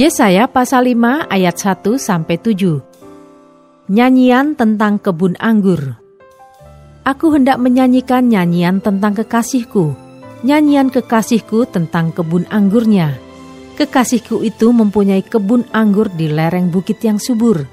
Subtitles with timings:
[0.00, 2.80] Yesaya pasal 5 ayat 1 sampai 7.
[3.92, 6.00] Nyanyian tentang kebun anggur.
[7.04, 9.92] Aku hendak menyanyikan nyanyian tentang kekasihku,
[10.40, 13.12] nyanyian kekasihku tentang kebun anggurnya.
[13.76, 17.68] Kekasihku itu mempunyai kebun anggur di lereng bukit yang subur.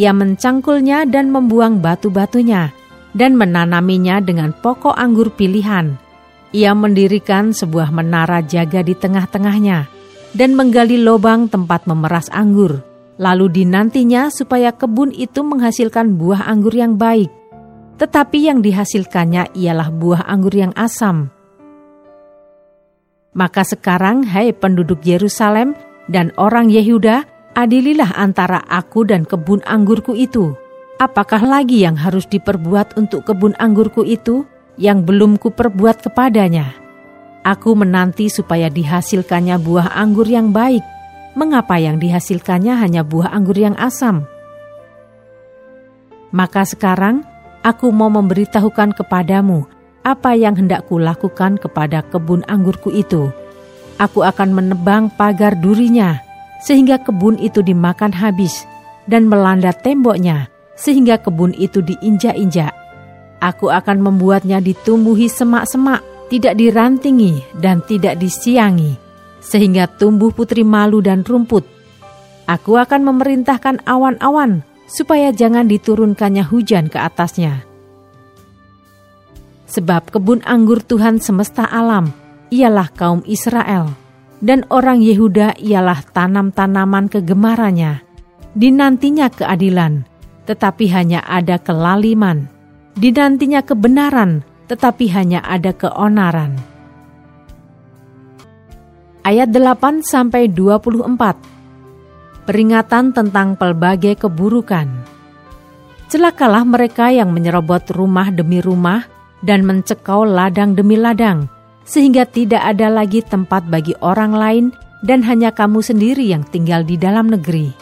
[0.00, 2.72] Ia mencangkulnya dan membuang batu-batunya,
[3.12, 5.92] dan menanaminya dengan pokok anggur pilihan.
[6.56, 9.92] Ia mendirikan sebuah menara jaga di tengah-tengahnya
[10.36, 12.84] dan menggali lubang tempat memeras anggur.
[13.16, 17.32] Lalu dinantinya supaya kebun itu menghasilkan buah anggur yang baik.
[17.96, 21.32] Tetapi yang dihasilkannya ialah buah anggur yang asam.
[23.32, 25.72] Maka sekarang, hai penduduk Yerusalem
[26.12, 27.24] dan orang Yehuda,
[27.56, 30.52] adililah antara aku dan kebun anggurku itu.
[31.00, 34.44] Apakah lagi yang harus diperbuat untuk kebun anggurku itu
[34.76, 36.85] yang belum kuperbuat kepadanya?'
[37.46, 40.82] Aku menanti supaya dihasilkannya buah anggur yang baik.
[41.38, 44.26] Mengapa yang dihasilkannya hanya buah anggur yang asam?
[46.34, 47.22] Maka sekarang
[47.62, 49.62] aku mau memberitahukan kepadamu
[50.02, 53.30] apa yang hendak kulakukan kepada kebun anggurku itu.
[54.02, 56.18] Aku akan menebang pagar durinya,
[56.66, 58.66] sehingga kebun itu dimakan habis,
[59.06, 62.74] dan melanda temboknya, sehingga kebun itu diinjak-injak.
[63.38, 68.98] Aku akan membuatnya ditumbuhi semak-semak, tidak dirantingi dan tidak disiangi,
[69.38, 71.62] sehingga tumbuh putri malu dan rumput.
[72.46, 77.66] Aku akan memerintahkan awan-awan supaya jangan diturunkannya hujan ke atasnya.
[79.66, 82.14] Sebab kebun anggur Tuhan semesta alam
[82.54, 83.90] ialah kaum Israel,
[84.38, 88.06] dan orang Yehuda ialah tanam-tanaman kegemarannya.
[88.54, 90.06] Dinantinya keadilan,
[90.46, 92.46] tetapi hanya ada kelaliman.
[92.96, 96.58] Dinantinya kebenaran, tetapi hanya ada keonaran.
[99.26, 102.46] Ayat 8 sampai 24.
[102.46, 104.86] Peringatan tentang pelbagai keburukan.
[106.06, 109.02] Celakalah mereka yang menyerobot rumah demi rumah
[109.42, 111.50] dan mencekau ladang demi ladang,
[111.82, 114.64] sehingga tidak ada lagi tempat bagi orang lain
[115.02, 117.74] dan hanya kamu sendiri yang tinggal di dalam negeri.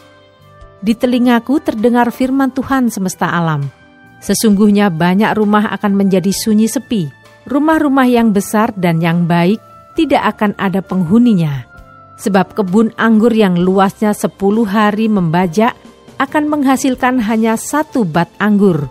[0.80, 3.83] Di telingaku terdengar firman Tuhan semesta alam
[4.24, 7.12] Sesungguhnya banyak rumah akan menjadi sunyi sepi.
[7.44, 9.60] Rumah-rumah yang besar dan yang baik
[10.00, 11.68] tidak akan ada penghuninya.
[12.16, 15.76] Sebab kebun anggur yang luasnya sepuluh hari membajak
[16.16, 18.88] akan menghasilkan hanya satu bat anggur.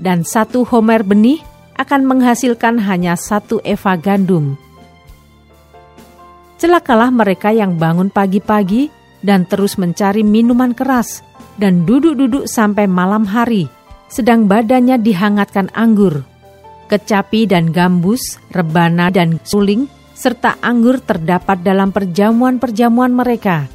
[0.00, 1.44] Dan satu homer benih
[1.76, 4.56] akan menghasilkan hanya satu eva gandum.
[6.56, 8.88] Celakalah mereka yang bangun pagi-pagi
[9.20, 11.20] dan terus mencari minuman keras
[11.60, 13.68] dan duduk-duduk sampai malam hari–
[14.10, 16.26] sedang badannya dihangatkan anggur.
[16.90, 19.86] Kecapi dan gambus, rebana dan suling,
[20.18, 23.70] serta anggur terdapat dalam perjamuan-perjamuan mereka.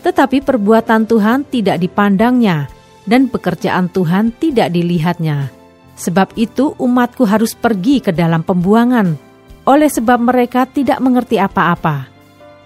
[0.00, 2.70] Tetapi perbuatan Tuhan tidak dipandangnya,
[3.04, 5.50] dan pekerjaan Tuhan tidak dilihatnya.
[5.98, 9.18] Sebab itu umatku harus pergi ke dalam pembuangan,
[9.68, 12.08] oleh sebab mereka tidak mengerti apa-apa.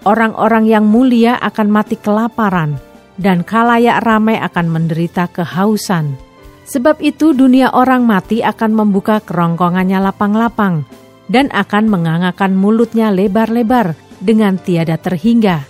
[0.05, 2.79] Orang-orang yang mulia akan mati kelaparan,
[3.19, 6.24] dan kalayak ramai akan menderita kehausan.
[6.65, 10.81] Sebab itu dunia orang mati akan membuka kerongkongannya lapang-lapang
[11.29, 15.61] dan akan mengangakan mulutnya lebar-lebar dengan tiada terhingga,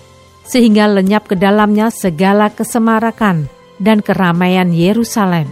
[0.47, 5.51] sehingga lenyap ke dalamnya segala kesemarakan dan keramaian Yerusalem,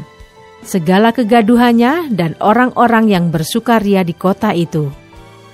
[0.64, 4.88] segala kegaduhannya dan orang-orang yang bersukaria di kota itu.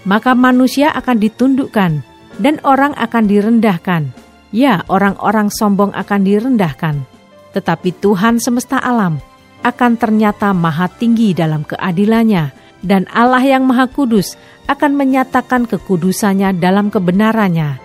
[0.05, 1.91] Maka manusia akan ditundukkan
[2.37, 4.03] dan orang akan direndahkan.
[4.49, 7.05] Ya, orang-orang sombong akan direndahkan.
[7.53, 9.21] Tetapi Tuhan semesta alam
[9.61, 14.39] akan ternyata maha tinggi dalam keadilannya, dan Allah yang maha kudus
[14.71, 17.81] akan menyatakan kekudusannya dalam kebenarannya.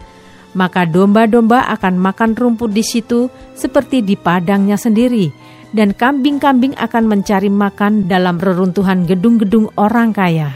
[0.55, 3.27] Maka domba-domba akan makan rumput di situ
[3.59, 5.35] seperti di padangnya sendiri,
[5.75, 10.55] dan kambing-kambing akan mencari makan dalam reruntuhan gedung-gedung orang kaya.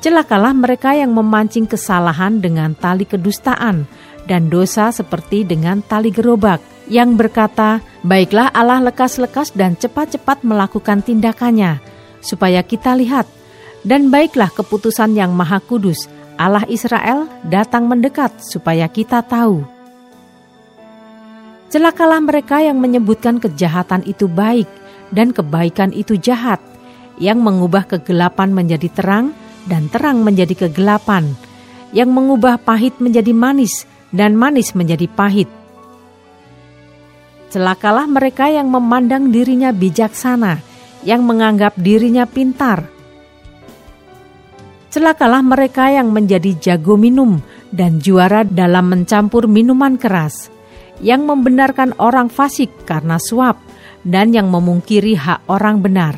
[0.00, 3.84] Celakalah mereka yang memancing kesalahan dengan tali kedustaan,
[4.24, 11.78] dan dosa seperti dengan tali gerobak, yang berkata, Baiklah Allah lekas-lekas dan cepat-cepat melakukan tindakannya,
[12.18, 13.26] supaya kita lihat
[13.82, 16.06] Dan baiklah keputusan yang maha kudus,
[16.38, 19.66] Allah Israel datang mendekat supaya kita tahu.
[21.72, 24.68] Celakalah mereka yang menyebutkan kejahatan itu baik
[25.10, 26.60] dan kebaikan itu jahat,
[27.18, 29.34] yang mengubah kegelapan menjadi terang
[29.66, 31.32] dan terang menjadi kegelapan,
[31.90, 35.61] yang mengubah pahit menjadi manis dan manis menjadi pahit.
[37.52, 40.64] Celakalah mereka yang memandang dirinya bijaksana,
[41.04, 42.88] yang menganggap dirinya pintar.
[44.88, 50.48] Celakalah mereka yang menjadi jago minum dan juara dalam mencampur minuman keras
[51.04, 53.60] yang membenarkan orang fasik karena suap,
[54.00, 56.16] dan yang memungkiri hak orang benar.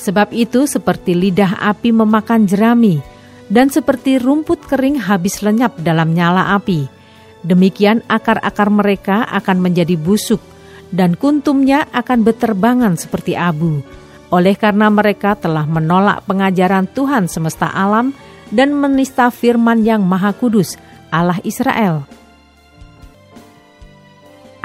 [0.00, 3.04] Sebab itu seperti lidah api memakan jerami,
[3.52, 6.97] dan seperti rumput kering habis lenyap dalam nyala api.
[7.46, 10.42] Demikian akar-akar mereka akan menjadi busuk,
[10.90, 13.84] dan kuntumnya akan beterbangan seperti abu.
[14.28, 18.12] Oleh karena mereka telah menolak pengajaran Tuhan semesta alam
[18.52, 20.76] dan menista firman yang maha kudus,
[21.08, 22.18] Allah Israel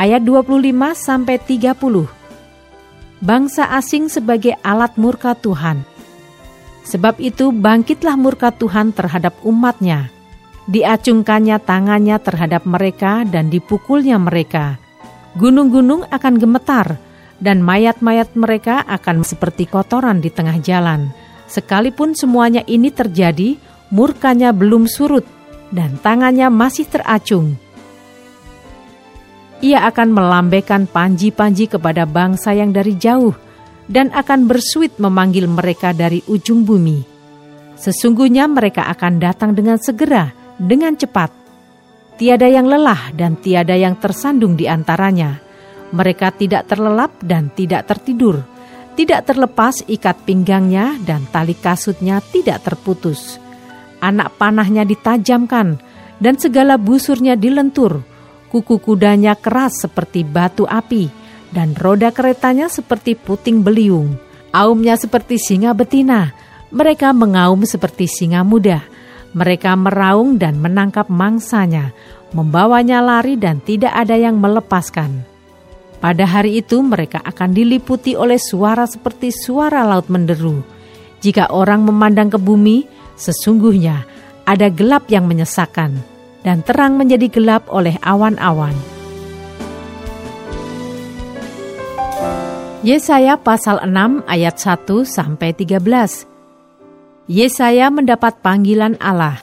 [0.04, 2.10] ayat 25 sampai 30.
[3.24, 5.88] Bangsa asing sebagai alat murka Tuhan.
[6.84, 10.12] Sebab itu bangkitlah murka Tuhan terhadap umatnya.
[10.64, 14.80] Diacungkannya tangannya terhadap mereka dan dipukulnya mereka.
[15.36, 17.00] Gunung-gunung akan gemetar
[17.44, 21.12] dan mayat-mayat mereka akan seperti kotoran di tengah jalan.
[21.52, 23.60] Sekalipun semuanya ini terjadi,
[23.92, 25.28] murkanya belum surut
[25.74, 27.60] dan tangannya masih teracung
[29.64, 33.32] ia akan melambaikan panji-panji kepada bangsa yang dari jauh
[33.88, 37.00] dan akan bersuit memanggil mereka dari ujung bumi.
[37.80, 41.32] Sesungguhnya mereka akan datang dengan segera, dengan cepat.
[42.18, 45.42] Tiada yang lelah dan tiada yang tersandung di antaranya.
[45.94, 48.42] Mereka tidak terlelap dan tidak tertidur.
[48.94, 53.42] Tidak terlepas ikat pinggangnya dan tali kasutnya tidak terputus.
[53.98, 55.82] Anak panahnya ditajamkan
[56.22, 58.06] dan segala busurnya dilentur
[58.54, 61.10] Kuku kudanya keras seperti batu api,
[61.50, 64.14] dan roda keretanya seperti puting beliung.
[64.54, 66.38] Aumnya seperti singa betina,
[66.70, 68.86] mereka mengaum seperti singa muda.
[69.34, 71.90] Mereka meraung dan menangkap mangsanya,
[72.38, 75.26] membawanya lari dan tidak ada yang melepaskan.
[75.98, 80.62] Pada hari itu mereka akan diliputi oleh suara seperti suara laut menderu.
[81.24, 82.84] Jika orang memandang ke bumi,
[83.16, 84.04] sesungguhnya
[84.44, 85.96] ada gelap yang menyesakkan
[86.44, 88.76] dan terang menjadi gelap oleh awan-awan.
[92.84, 96.33] Yesaya pasal 6 ayat 1 sampai 13.
[97.32, 99.40] Yesaya mendapat panggilan Allah.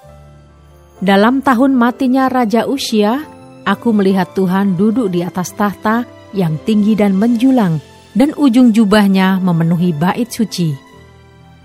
[1.01, 3.25] Dalam tahun matinya Raja Usia,
[3.65, 6.05] aku melihat Tuhan duduk di atas tahta
[6.37, 7.81] yang tinggi dan menjulang,
[8.13, 10.77] dan ujung jubahnya memenuhi bait suci.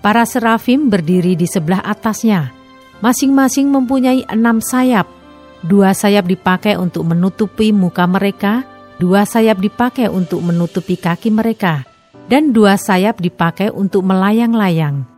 [0.00, 2.48] Para serafim berdiri di sebelah atasnya,
[3.04, 5.04] masing-masing mempunyai enam sayap,
[5.66, 8.62] Dua sayap dipakai untuk menutupi muka mereka,
[9.02, 11.82] dua sayap dipakai untuk menutupi kaki mereka,
[12.30, 15.15] dan dua sayap dipakai untuk melayang-layang.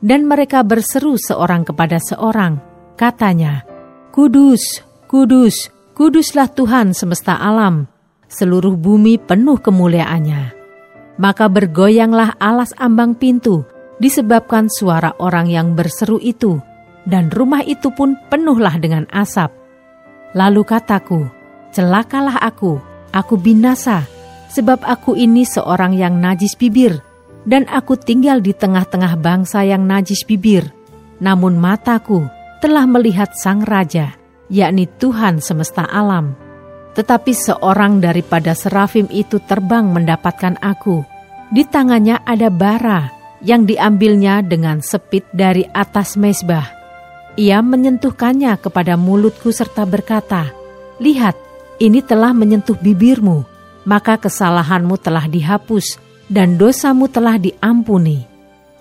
[0.00, 2.56] Dan mereka berseru seorang kepada seorang,
[2.96, 3.68] katanya,
[4.10, 7.84] Kudus, kudus, kuduslah Tuhan semesta alam,
[8.26, 10.56] seluruh bumi penuh kemuliaannya.
[11.20, 13.68] Maka bergoyanglah alas ambang pintu,
[14.00, 16.56] disebabkan suara orang yang berseru itu,
[17.04, 19.52] dan rumah itu pun penuhlah dengan asap.
[20.32, 21.28] Lalu kataku,
[21.76, 22.80] celakalah aku,
[23.12, 24.08] aku binasa,
[24.48, 26.98] sebab aku ini seorang yang najis bibir,
[27.48, 30.68] dan aku tinggal di tengah-tengah bangsa yang najis bibir.
[31.20, 32.24] Namun mataku
[32.64, 34.16] telah melihat Sang Raja,
[34.48, 36.36] yakni Tuhan semesta alam.
[36.96, 41.04] Tetapi seorang daripada serafim itu terbang mendapatkan aku.
[41.50, 46.80] Di tangannya ada bara yang diambilnya dengan sepit dari atas mesbah
[47.38, 50.50] ia menyentuhkannya kepada mulutku serta berkata,
[51.00, 51.38] Lihat,
[51.80, 53.46] ini telah menyentuh bibirmu,
[53.88, 58.22] maka kesalahanmu telah dihapus dan dosamu telah diampuni.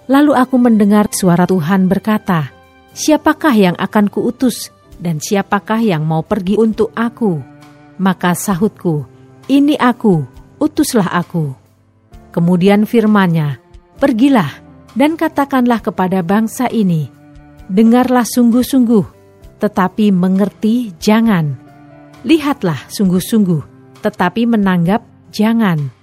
[0.06, 2.54] Lalu aku mendengar suara Tuhan berkata,
[2.94, 4.70] Siapakah yang akan kuutus
[5.02, 7.42] dan siapakah yang mau pergi untuk aku?
[8.00, 9.06] Maka sahutku,
[9.50, 10.24] ini aku,
[10.62, 11.54] utuslah aku.
[12.30, 13.58] Kemudian firmannya,
[14.00, 14.64] Pergilah
[14.96, 17.12] dan katakanlah kepada bangsa ini,
[17.68, 19.06] dengarlah sungguh-sungguh,
[19.60, 21.60] tetapi mengerti jangan.
[22.24, 23.62] Lihatlah sungguh-sungguh,
[24.00, 25.04] tetapi menanggap
[25.36, 25.99] jangan.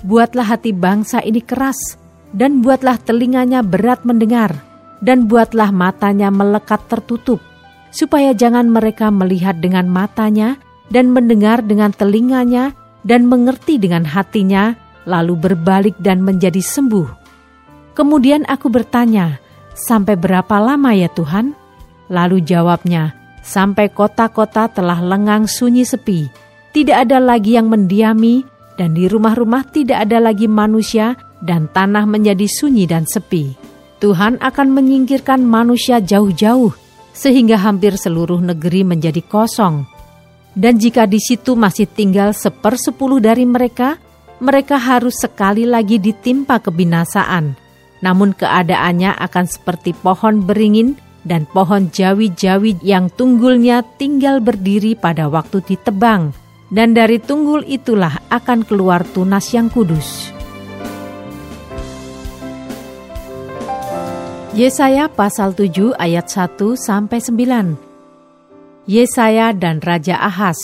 [0.00, 1.96] Buatlah hati bangsa ini keras,
[2.32, 4.56] dan buatlah telinganya berat mendengar,
[5.04, 7.40] dan buatlah matanya melekat tertutup,
[7.92, 10.56] supaya jangan mereka melihat dengan matanya,
[10.88, 12.72] dan mendengar dengan telinganya,
[13.04, 14.72] dan mengerti dengan hatinya,
[15.04, 17.08] lalu berbalik dan menjadi sembuh.
[17.92, 19.40] Kemudian aku bertanya,
[19.80, 21.56] Sampai berapa lama ya Tuhan?
[22.12, 26.28] Lalu jawabnya, sampai kota-kota telah lengang sunyi sepi.
[26.74, 28.44] Tidak ada lagi yang mendiami,
[28.80, 31.12] dan di rumah-rumah tidak ada lagi manusia,
[31.44, 33.52] dan tanah menjadi sunyi dan sepi.
[34.00, 36.72] Tuhan akan menyingkirkan manusia jauh-jauh,
[37.12, 39.84] sehingga hampir seluruh negeri menjadi kosong.
[40.56, 44.00] Dan jika di situ masih tinggal sepersepuluh dari mereka,
[44.40, 47.52] mereka harus sekali lagi ditimpa kebinasaan.
[48.00, 50.96] Namun keadaannya akan seperti pohon beringin
[51.28, 56.32] dan pohon jawi-jawi yang tunggulnya tinggal berdiri pada waktu ditebang,
[56.70, 60.30] dan dari tunggul itulah akan keluar tunas yang kudus.
[64.54, 68.86] Yesaya pasal 7 ayat 1 sampai 9.
[68.90, 70.58] Yesaya dan Raja Ahaz.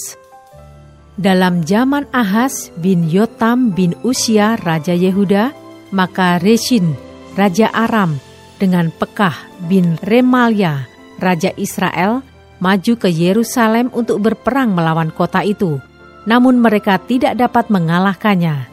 [1.14, 5.54] Dalam zaman Ahaz bin Yotam bin Usia Raja Yehuda,
[5.94, 6.98] maka Reshin
[7.38, 8.18] Raja Aram
[8.58, 10.90] dengan Pekah bin Remalia
[11.22, 12.20] Raja Israel
[12.58, 15.80] maju ke Yerusalem untuk berperang melawan kota itu.
[16.26, 18.66] Namun mereka tidak dapat mengalahkannya.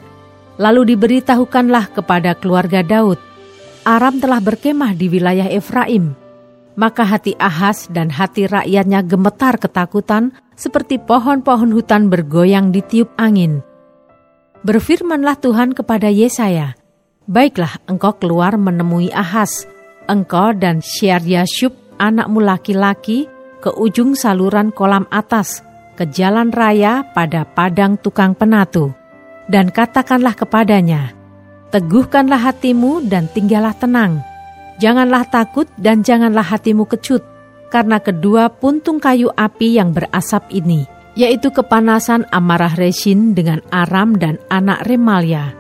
[0.57, 3.17] Lalu diberitahukanlah kepada keluarga Daud
[3.83, 6.15] Aram telah berkemah di wilayah Efraim.
[6.79, 13.60] Maka hati Ahas dan hati rakyatnya gemetar ketakutan seperti pohon-pohon hutan bergoyang di tiup angin.
[14.63, 16.79] Berfirmanlah Tuhan kepada Yesaya,
[17.27, 19.67] Baiklah engkau keluar menemui Ahas,
[20.07, 23.27] engkau dan Syaryashub anakmu laki-laki
[23.60, 25.60] ke ujung saluran kolam atas,
[25.93, 28.91] ke jalan raya pada padang tukang penatu.
[29.45, 31.13] Dan katakanlah kepadanya,
[31.73, 34.21] Teguhkanlah hatimu dan tinggallah tenang.
[34.77, 37.25] Janganlah takut dan janganlah hatimu kecut,
[37.73, 40.85] karena kedua puntung kayu api yang berasap ini,
[41.17, 45.57] yaitu kepanasan amarah Resin dengan Aram dan anak Remalia.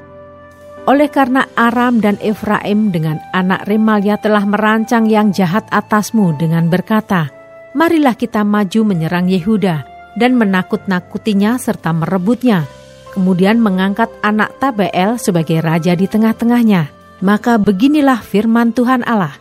[0.85, 7.33] Oleh karena Aram dan Efraim dengan anak Remalia telah merancang yang jahat atasmu dengan berkata,
[7.73, 12.69] Marilah kita maju menyerang Yehuda dan menakut-nakutinya serta merebutnya,
[13.13, 16.89] kemudian mengangkat anak Tabeel sebagai raja di tengah-tengahnya.
[17.23, 19.39] Maka beginilah firman Tuhan Allah.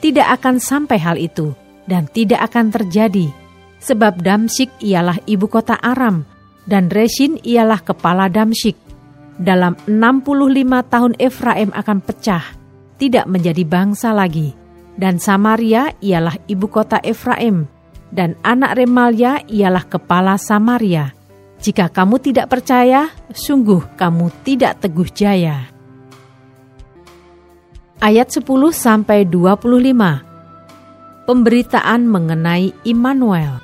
[0.00, 1.52] Tidak akan sampai hal itu
[1.84, 3.28] dan tidak akan terjadi.
[3.82, 6.24] Sebab Damsyik ialah ibu kota Aram
[6.64, 8.78] dan Resin ialah kepala Damsyik.
[9.36, 12.44] Dalam 65 tahun Efraim akan pecah,
[13.00, 14.54] tidak menjadi bangsa lagi.
[14.92, 17.64] Dan Samaria ialah ibu kota Efraim,
[18.12, 21.16] dan anak Remalia ialah kepala Samaria
[21.62, 25.70] jika kamu tidak percaya, sungguh kamu tidak teguh jaya.
[28.02, 28.42] Ayat 10
[28.74, 31.22] sampai 25.
[31.22, 33.62] Pemberitaan mengenai Immanuel.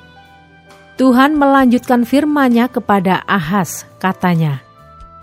[0.95, 4.63] Tuhan melanjutkan firman-Nya kepada Ahaz, katanya,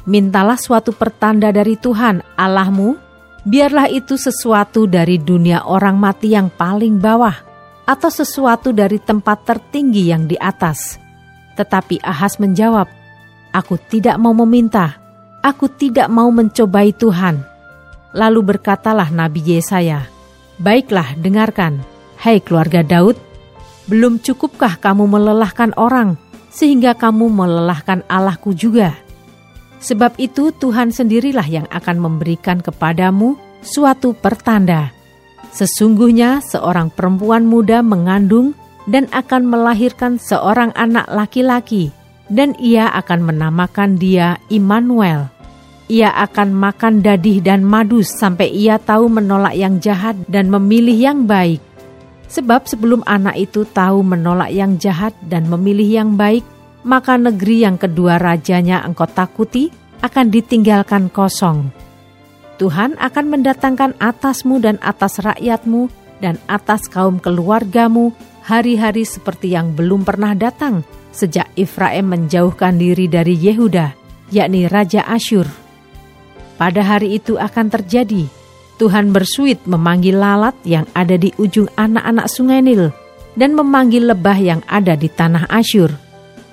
[0.05, 2.93] Mintalah suatu pertanda dari Tuhan Allahmu,
[3.49, 7.56] biarlah itu sesuatu dari dunia orang mati yang paling bawah,
[7.87, 11.07] atau sesuatu dari tempat tertinggi yang di atas
[11.57, 12.87] tetapi Ahas menjawab,
[13.57, 15.01] Aku tidak mau meminta,
[15.41, 17.41] aku tidak mau mencobai Tuhan.
[18.13, 20.05] Lalu berkatalah Nabi Yesaya,
[20.61, 21.81] Baiklah dengarkan,
[22.21, 23.17] hai keluarga Daud,
[23.89, 26.21] belum cukupkah kamu melelahkan orang,
[26.53, 28.93] sehingga kamu melelahkan Allahku juga?
[29.81, 34.96] Sebab itu Tuhan sendirilah yang akan memberikan kepadamu suatu pertanda.
[35.57, 38.53] Sesungguhnya seorang perempuan muda mengandung
[38.85, 41.89] dan akan melahirkan seorang anak laki-laki,
[42.29, 45.33] dan ia akan menamakan dia Immanuel.
[45.89, 51.25] Ia akan makan dadih dan madu sampai ia tahu menolak yang jahat dan memilih yang
[51.25, 51.65] baik.
[52.29, 56.45] Sebab sebelum anak itu tahu menolak yang jahat dan memilih yang baik,
[56.85, 59.73] maka negeri yang kedua rajanya engkau takuti
[60.05, 61.71] akan ditinggalkan kosong.
[62.57, 65.93] Tuhan akan mendatangkan atasmu dan atas rakyatmu
[66.25, 70.81] dan atas kaum keluargamu hari-hari seperti yang belum pernah datang
[71.13, 73.97] sejak Efraim menjauhkan diri dari Yehuda,
[74.33, 75.49] yakni Raja Asyur.
[76.57, 78.29] Pada hari itu akan terjadi,
[78.77, 82.93] Tuhan bersuit memanggil lalat yang ada di ujung anak-anak sungai Nil
[83.37, 85.93] dan memanggil lebah yang ada di tanah Asyur.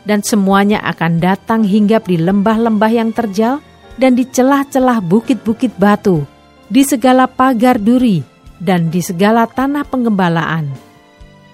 [0.04, 3.64] Dan semuanya akan datang hinggap di lembah-lembah yang terjal
[4.00, 6.26] dan di celah-celah bukit-bukit batu,
[6.68, 8.22] di segala pagar duri,
[8.58, 10.94] dan di segala tanah penggembalaan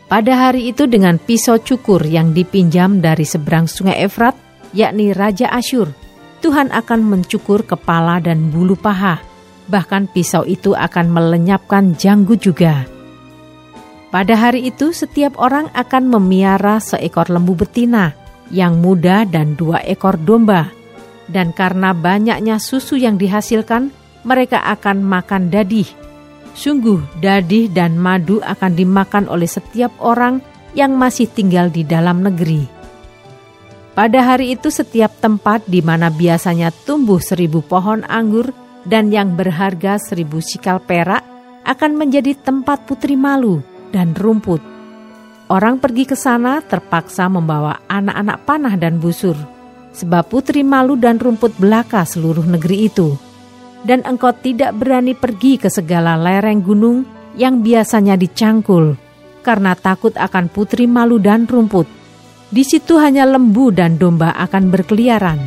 [0.09, 4.33] pada hari itu dengan pisau cukur yang dipinjam dari seberang sungai Efrat,
[4.73, 5.93] yakni Raja Asyur,
[6.41, 9.21] Tuhan akan mencukur kepala dan bulu paha.
[9.69, 12.89] Bahkan pisau itu akan melenyapkan janggut juga.
[14.09, 18.17] Pada hari itu setiap orang akan memiara seekor lembu betina
[18.49, 20.73] yang muda dan dua ekor domba.
[21.29, 23.93] Dan karena banyaknya susu yang dihasilkan,
[24.25, 25.85] mereka akan makan dadih
[26.59, 30.43] Sungguh, dadih dan madu akan dimakan oleh setiap orang
[30.75, 32.67] yang masih tinggal di dalam negeri.
[33.95, 38.51] Pada hari itu, setiap tempat di mana biasanya tumbuh seribu pohon anggur
[38.83, 41.23] dan yang berharga seribu sikal perak
[41.67, 43.59] akan menjadi tempat putri malu
[43.95, 44.59] dan rumput.
[45.47, 49.35] Orang pergi ke sana terpaksa membawa anak-anak panah dan busur,
[49.93, 53.15] sebab putri malu dan rumput belaka seluruh negeri itu.
[53.79, 57.07] Dan engkau tidak berani pergi ke segala lereng gunung
[57.39, 58.99] yang biasanya dicangkul,
[59.39, 61.87] karena takut akan putri malu dan rumput.
[62.49, 65.39] Di situ hanya lembu dan domba akan berkeliaran.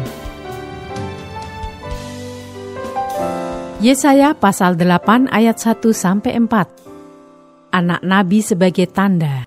[3.83, 7.75] Yesaya pasal 8 ayat 1 sampai 4.
[7.75, 9.43] Anak nabi sebagai tanda.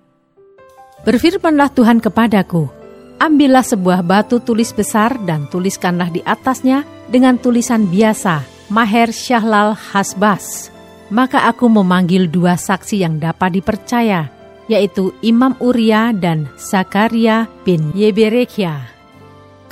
[1.08, 2.68] Berfirmanlah Tuhan kepadaku,
[3.16, 10.68] Ambillah sebuah batu tulis besar dan tuliskanlah di atasnya dengan tulisan biasa, Maher Syahlal Hasbas.
[11.08, 14.28] Maka aku memanggil dua saksi yang dapat dipercaya,
[14.68, 18.84] yaitu Imam Uria dan Zakaria bin Yeberekia.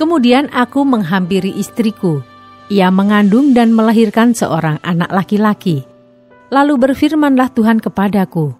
[0.00, 2.24] Kemudian aku menghampiri istriku.
[2.72, 5.84] Ia mengandung dan melahirkan seorang anak laki-laki.
[6.48, 8.56] Lalu berfirmanlah Tuhan kepadaku,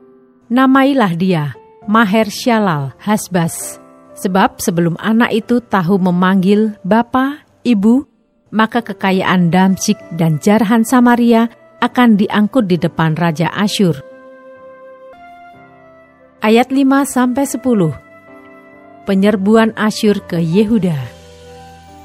[0.53, 1.57] Namailah dia,
[1.89, 3.84] Maher Syalal Hasbas.
[4.15, 8.07] Sebab sebelum anak itu tahu memanggil Bapa, Ibu,
[8.55, 11.51] maka kekayaan Damsik dan Jarhan Samaria
[11.83, 13.99] akan diangkut di depan Raja Asyur.
[16.39, 17.61] Ayat 5-10
[19.05, 20.97] Penyerbuan Asyur ke Yehuda.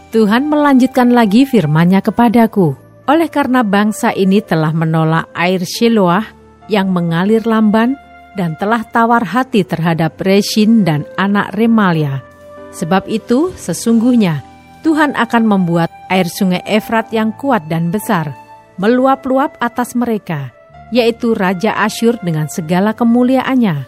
[0.10, 2.74] Tuhan melanjutkan lagi firman-Nya kepadaku,
[3.06, 6.26] oleh karena bangsa ini telah menolak air Shiloah
[6.66, 7.94] yang mengalir lamban,
[8.40, 12.24] dan telah tawar hati terhadap Reshin dan anak Remalia.
[12.72, 14.40] Sebab itu, sesungguhnya
[14.80, 18.32] Tuhan akan membuat air sungai Efrat yang kuat dan besar,
[18.80, 20.56] meluap-luap atas mereka,
[20.96, 23.84] yaitu Raja Asyur dengan segala kemuliaannya.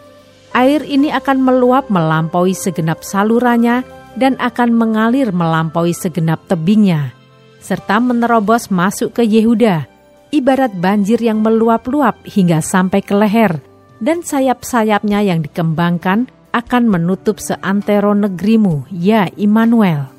[0.52, 3.88] Air ini akan meluap melampaui segenap salurannya
[4.20, 7.16] dan akan mengalir melampaui segenap tebingnya,
[7.64, 9.88] serta menerobos masuk ke Yehuda,
[10.36, 13.71] ibarat banjir yang meluap-luap hingga sampai ke leher,
[14.02, 20.10] dan sayap-sayapnya yang dikembangkan akan menutup seantero negerimu, ya Immanuel.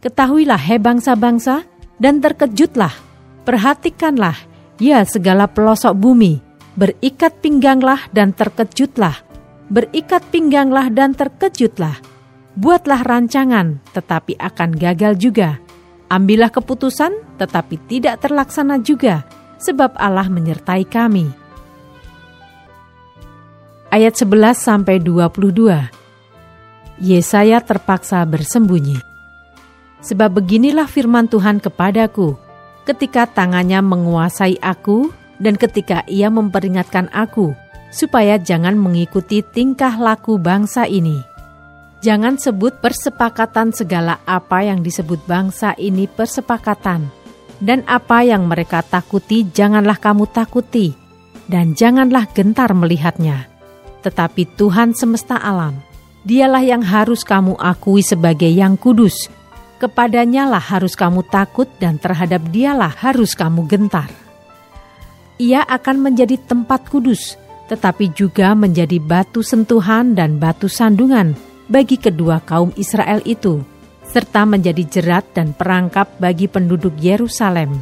[0.00, 1.68] Ketahuilah, he bangsa-bangsa,
[2.00, 2.94] dan terkejutlah,
[3.44, 4.38] perhatikanlah,
[4.80, 6.40] ya segala pelosok bumi,
[6.72, 9.20] berikat pingganglah dan terkejutlah,
[9.68, 12.00] berikat pingganglah dan terkejutlah.
[12.56, 15.60] Buatlah rancangan, tetapi akan gagal juga.
[16.08, 19.22] Ambillah keputusan, tetapi tidak terlaksana juga,
[19.60, 21.30] sebab Allah menyertai kami
[23.90, 27.02] ayat 11 sampai 22.
[27.02, 29.02] Yesaya terpaksa bersembunyi.
[30.00, 32.38] Sebab beginilah firman Tuhan kepadaku,
[32.86, 37.52] ketika tangannya menguasai aku dan ketika ia memperingatkan aku,
[37.90, 41.20] supaya jangan mengikuti tingkah laku bangsa ini.
[42.00, 47.12] Jangan sebut persepakatan segala apa yang disebut bangsa ini persepakatan,
[47.60, 50.96] dan apa yang mereka takuti janganlah kamu takuti,
[51.44, 53.49] dan janganlah gentar melihatnya
[54.00, 55.76] tetapi Tuhan semesta alam.
[56.20, 59.32] Dialah yang harus kamu akui sebagai yang kudus.
[59.80, 64.12] Kepadanya lah harus kamu takut dan terhadap dialah harus kamu gentar.
[65.40, 67.40] Ia akan menjadi tempat kudus,
[67.72, 71.32] tetapi juga menjadi batu sentuhan dan batu sandungan
[71.64, 73.64] bagi kedua kaum Israel itu,
[74.04, 77.80] serta menjadi jerat dan perangkap bagi penduduk Yerusalem.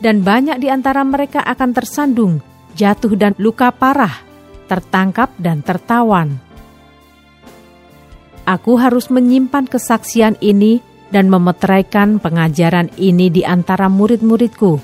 [0.00, 2.40] Dan banyak di antara mereka akan tersandung,
[2.72, 4.25] jatuh dan luka parah
[4.66, 6.42] tertangkap dan tertawan.
[8.46, 10.78] Aku harus menyimpan kesaksian ini
[11.10, 14.78] dan memeteraikan pengajaran ini di antara murid-muridku.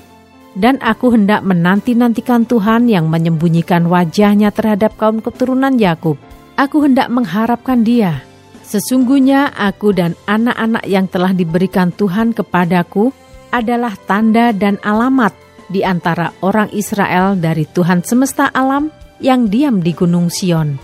[0.53, 6.19] Dan aku hendak menanti-nantikan Tuhan yang menyembunyikan wajahnya terhadap kaum keturunan Yakub.
[6.59, 8.21] Aku hendak mengharapkan dia.
[8.61, 13.09] Sesungguhnya aku dan anak-anak yang telah diberikan Tuhan kepadaku
[13.49, 15.33] adalah tanda dan alamat
[15.69, 18.93] di antara orang Israel dari Tuhan semesta alam
[19.23, 20.75] yang diam di Gunung Sion.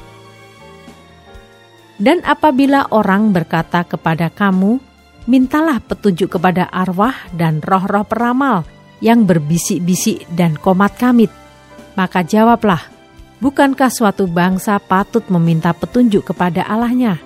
[1.99, 4.79] Dan apabila orang berkata kepada kamu,
[5.27, 8.63] mintalah petunjuk kepada arwah dan roh-roh peramal
[9.03, 11.27] yang berbisik-bisik dan komat kamit,
[11.99, 12.79] maka jawablah,
[13.43, 17.19] bukankah suatu bangsa patut meminta petunjuk kepada Allahnya?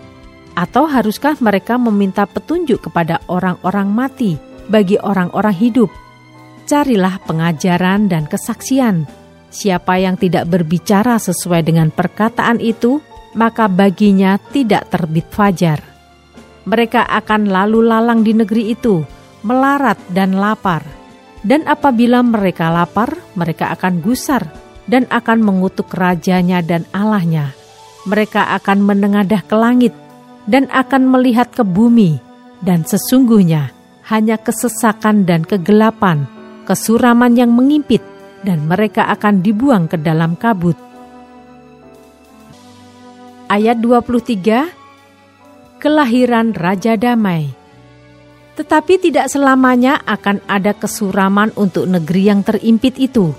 [0.57, 5.89] Atau haruskah mereka meminta petunjuk kepada orang-orang mati bagi orang-orang hidup?
[6.65, 9.22] Carilah pengajaran dan kesaksian
[9.53, 12.97] Siapa yang tidak berbicara sesuai dengan perkataan itu,
[13.37, 15.77] maka baginya tidak terbit fajar.
[16.65, 19.05] Mereka akan lalu lalang di negeri itu,
[19.45, 20.81] melarat dan lapar.
[21.45, 24.41] Dan apabila mereka lapar, mereka akan gusar
[24.89, 27.53] dan akan mengutuk rajanya dan Allahnya.
[28.09, 29.93] Mereka akan menengadah ke langit
[30.49, 32.17] dan akan melihat ke bumi,
[32.65, 33.75] dan sesungguhnya
[34.07, 36.27] hanya kesesakan dan kegelapan,
[36.67, 38.03] kesuraman yang mengimpit,
[38.43, 40.75] dan mereka akan dibuang ke dalam kabut.
[43.47, 47.63] Ayat 23 Kelahiran Raja Damai
[48.53, 53.33] tetapi tidak selamanya akan ada kesuraman untuk negeri yang terimpit itu.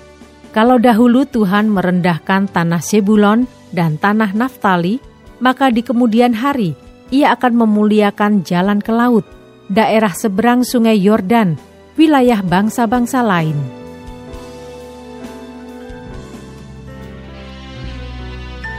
[0.51, 4.99] Kalau dahulu Tuhan merendahkan tanah Sebulon dan tanah Naftali,
[5.39, 6.75] maka di kemudian hari
[7.11, 9.23] ia akan memuliakan jalan ke laut,
[9.67, 11.59] daerah seberang sungai Yordan,
[11.99, 13.84] wilayah bangsa-bangsa lain.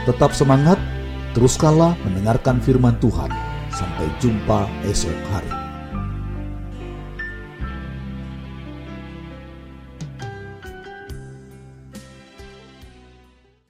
[0.07, 0.79] Tetap semangat,
[1.35, 3.27] teruskanlah mendengarkan firman Tuhan.
[3.75, 5.66] Sampai jumpa esok hari.